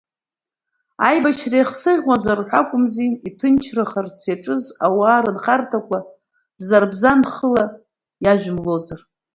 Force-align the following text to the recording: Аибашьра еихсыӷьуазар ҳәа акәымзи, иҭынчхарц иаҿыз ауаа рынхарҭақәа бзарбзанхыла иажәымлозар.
Аибашьра 1.07 1.57
еихсыӷьуазар 1.59 2.39
ҳәа 2.47 2.59
акәымзи, 2.63 3.11
иҭынчхарц 3.27 4.19
иаҿыз 4.27 4.63
ауаа 4.85 5.23
рынхарҭақәа 5.25 5.97
бзарбзанхыла 6.57 7.63
иажәымлозар. 8.23 9.01